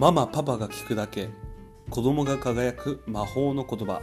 [0.00, 1.28] ママパパが聞くだけ。
[1.90, 4.00] 子供が輝く魔法の言葉。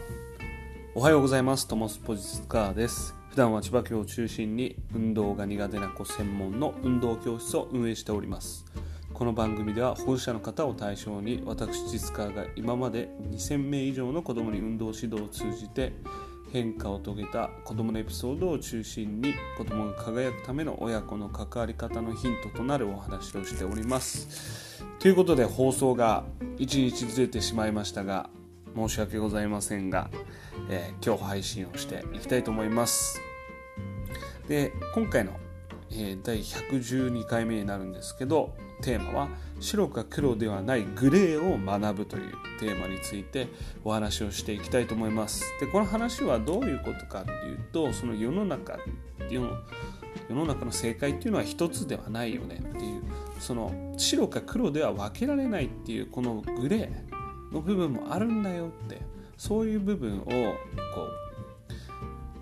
[0.93, 1.67] おはようございます。
[1.67, 3.15] トモスポジスカーです。
[3.31, 8.63] 普段は千葉県を中心に運動が苦手な子専門の運動教室を運営しております。
[9.11, 15.93] この番組では保護者の方を対象に私実カーが今まで2000名以上の子供に運動指導を通じて
[16.51, 24.83] 変化を遂げた子供のエピソードを中心に子供が輝くための親子の関わり方のヒントとなるお話をしております。
[24.99, 26.23] ということで放送が
[26.57, 28.29] 1日ずれてしまいましたが
[28.75, 30.09] 申し訳ございませんが、
[30.69, 33.21] えー、今日配信をしていきたいと思います。
[34.47, 35.33] で今回の、
[35.91, 43.47] えー、第112回目になるんですけどテーマは白か黒ではないグレーを学ぶというテーマについて
[43.83, 45.43] お話をしていきたいと思います。
[45.59, 48.77] でこの話はどういうことかっていうとその世の中
[49.29, 49.57] 世の
[50.29, 53.01] 世の中の正解っていうのは一つではないよねっていう
[53.39, 59.01] その白か黒では分けられないっていうこのグレーの部分もあるんだよって
[59.37, 60.27] そういう部分をこ
[61.03, 61.27] う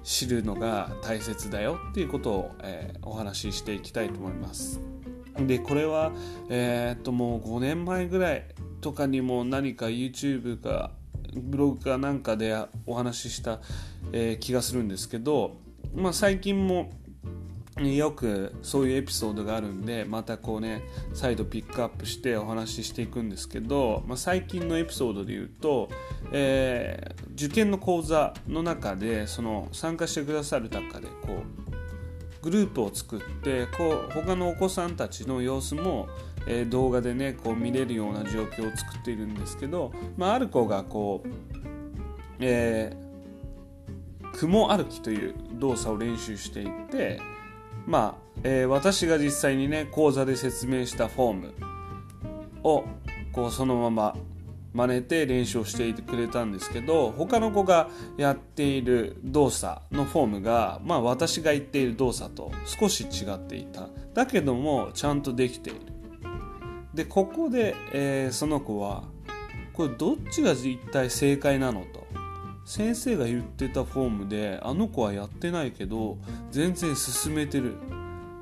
[0.04, 4.95] 知るのが大切だよっていうことを、えー、お話ししていきたいと思います。
[5.40, 6.12] でこれは、
[6.50, 8.46] えー、っともう5年前ぐらい
[8.82, 10.92] とかにも何か YouTube か
[11.34, 12.56] ブログかなんかで
[12.86, 13.60] お話しした、
[14.14, 15.58] えー、気がするんですけど、
[15.94, 16.92] まあ、最近も
[17.82, 20.82] よくそういうエピソードがあるんでまたこうね
[21.14, 25.90] 再度ピックアップしてお話ししていくんですけど、まあ、最近のエピソードで言うと、
[26.32, 31.65] えー、受験の講座の中でその参加してくださる中でこう
[32.46, 36.08] グループを作ってこう他のお子さんたちの様子も、
[36.48, 41.30] えー、動画でねこう見れるような状況を作っているんですけど、まあ、ある子がこう、
[42.40, 47.20] えー、雲歩きという動作を練習していて
[47.88, 51.54] まあ、えー、私が実際にね講座で説明したフォーム
[52.62, 52.84] を
[53.34, 54.16] こうそのまま
[54.76, 63.88] 真似て練習をしていてくれたんですけど他の子がやっている動作のフォームが、まあ、私が言っている動作と少し違っていた。
[64.14, 65.80] だけどもちゃんとできている。
[66.94, 69.06] でここで、えー、その子は
[69.72, 72.06] これどっちが一体正解なのと
[72.66, 76.18] 先生が言ってたフォームであの子はやってないけど
[76.52, 77.76] 全然進めてる。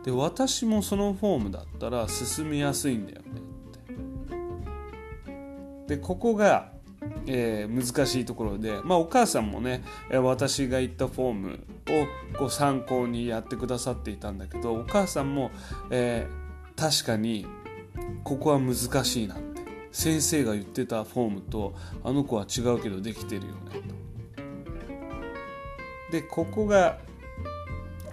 [0.03, 3.42] で私もそのフォームだったら進みやすいんだよね。
[5.93, 6.71] でここが、
[7.27, 11.59] えー、難しいところで、まあ、お母さんもね私が言ったフォーム
[12.33, 15.51] をこう参考にやってくださっていたんだけどお母さんも、
[15.91, 17.45] えー、確かに
[18.23, 19.61] ここは難しいなって
[19.91, 23.59] 先生が言ってたフォームとあの子は違うけどできてるよね
[26.07, 26.11] と。
[26.11, 26.97] でここが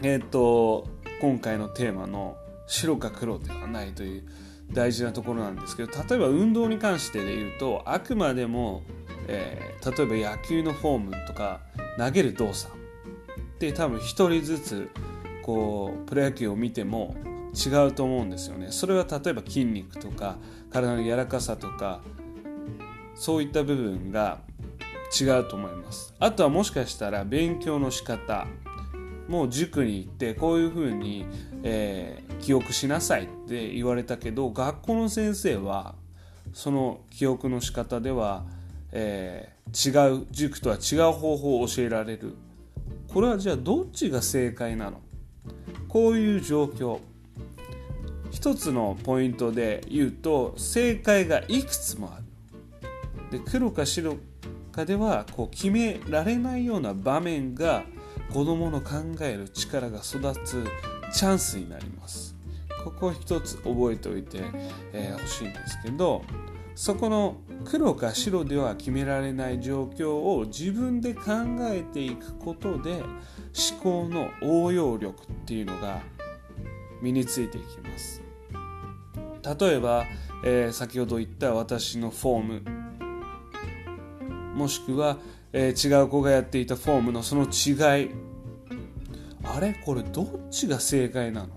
[0.02, 0.86] えっ、ー、と
[1.22, 2.36] 今回のテーマの
[2.66, 4.24] 白か黒ではないという
[4.72, 8.82] 大事なところなんですけど例えば運動に関してで言うとあくまでも、
[9.26, 11.60] えー、例えば野球のフォームとか
[11.98, 12.72] 投げる動作
[13.58, 14.90] で多分1人ずつ
[15.42, 17.14] こうプロ野球を見ても
[17.54, 18.68] 違うと思うんですよね。
[18.70, 20.36] それは例えば筋肉とか
[20.70, 22.00] 体の柔らかさとか
[23.14, 24.38] そういった部分が
[25.20, 26.14] 違うと思います。
[26.20, 28.46] あとはもしかしたら勉強の仕方
[29.28, 31.26] もう塾に行ってこういうふうに、
[31.62, 35.94] えー、記憶しなさいって言われたけど学校の先生は
[36.52, 38.44] その記憶の仕方では、
[38.92, 42.34] えー、違う塾とは違う方法を教えられる。
[43.12, 45.00] これはじゃあどっちが正解なの？
[45.88, 46.98] こういう状況。
[48.30, 52.18] 一つのポイントで言うと正解がいくつもあ
[53.30, 53.38] る。
[53.38, 54.16] で黒か白
[54.72, 57.82] かではこう決められないような場面が
[58.32, 60.64] 子どもの考える力が育つ
[61.12, 62.36] チャンスになります。
[62.84, 64.46] ここを一つ覚えておいてほ、
[64.92, 66.22] えー、しいんですけど
[66.74, 71.22] そこの黒か白では決められない状況を自分で考
[71.60, 73.02] えていくことで
[73.72, 76.00] 思考の応用力っていうのが
[77.02, 78.22] 身についていきます。
[79.60, 80.04] 例えば、
[80.44, 82.62] えー、先ほど言った私のフォーム。
[84.54, 85.18] もしくは、
[85.52, 88.29] えー、違う子がやっていたフォームのその違い。
[89.44, 89.74] あれ？
[89.84, 91.48] これどっちが正解なの？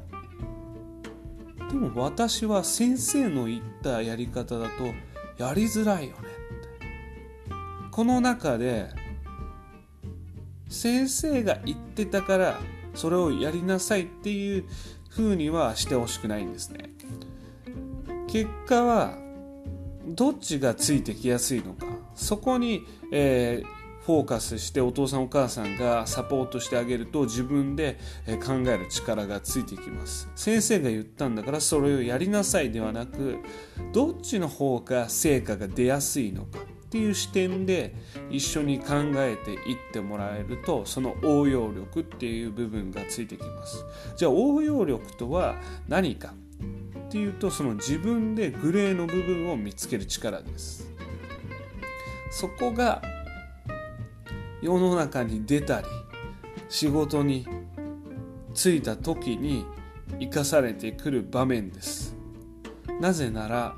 [1.70, 4.86] でも私は先生の言ったやり方だと
[5.38, 6.28] やりづらいよねって。
[7.92, 8.90] この中で
[10.70, 12.60] 先生が言ってたから
[12.94, 14.66] それをやりなさいっていう
[15.10, 16.90] 風にはしてほしくないんですね。
[18.28, 19.18] 結果は
[20.08, 21.86] どっちがついてきやすいのか。
[22.16, 23.68] そこに、えー、
[24.06, 27.98] フォーカスしてお父さんお母さんがサポートしてあげると自分で
[28.46, 30.30] 考える力がついてきます。
[30.36, 33.38] 先生が言ったんだからそれをやりなさいではなく
[33.94, 37.96] どっちの方が成果が出やすいのかっていう視点で
[38.30, 43.86] 一緒に考えていってもらえるとその応用力っていう部分がついてきます。
[44.18, 45.56] じゃあ応用力とは
[45.88, 46.34] 何か
[47.08, 50.92] っていうとその自分でグレーの部分を見つける力です。
[52.32, 53.02] そこが
[54.64, 55.88] 世の中に出たり
[56.70, 57.46] 仕事に
[58.54, 59.66] 就いた時に
[60.22, 62.16] 生かされてくる場面です。
[63.02, 63.76] なぜなら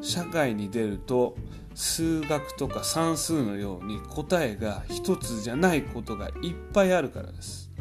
[0.00, 1.34] 社会に出ると
[1.74, 7.72] 数学とか算数のように答えが一つじゃないことがいっぱいあるからです。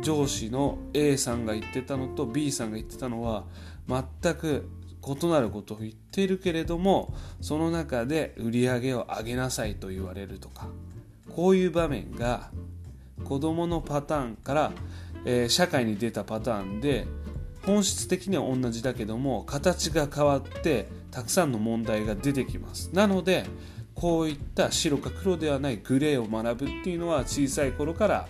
[0.00, 3.46] 上司の A さんが言ってたのと B さんが言ってたのは
[3.88, 4.68] 全く
[5.04, 10.68] 異なることを言っているけれどもその中で売り上げを上げなさいと言われるとか。
[11.34, 12.50] こういう場面が
[13.24, 14.72] 子どものパターンから、
[15.24, 17.06] えー、社会に出たパターンで
[17.64, 22.90] 本質的には同じだけども形が変わってたくさんの問題が出てきます。
[22.92, 23.46] なので
[23.94, 28.28] こういった白か黒ではないグレーを学ぶっていうのは小さい頃から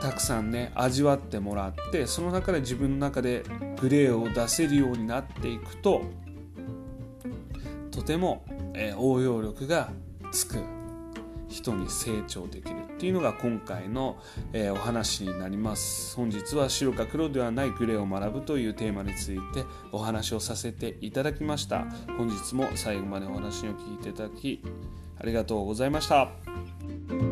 [0.00, 3.44] たくさんね味わってもらってその中で自分の中で
[3.78, 6.02] グレーを出せるようになっていくと
[7.90, 9.90] とても、え、応用力が
[10.32, 10.79] つく。
[11.50, 14.16] 人に成長できるっていうのが今回の、
[14.52, 16.16] えー、お話になります。
[16.16, 21.86] 本日は白か黒ではないグレーを学ぶというテーマについてお話をさせていただきました。
[22.16, 24.62] 本日も最後までお話を聞いていただき
[25.18, 27.29] ありがとうございました。